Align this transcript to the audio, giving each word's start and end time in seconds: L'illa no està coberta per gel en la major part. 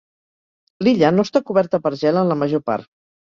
L'illa 0.87 1.11
no 1.17 1.25
està 1.29 1.41
coberta 1.51 1.81
per 1.85 1.93
gel 2.01 2.19
en 2.23 2.33
la 2.33 2.39
major 2.45 2.65
part. 2.73 2.91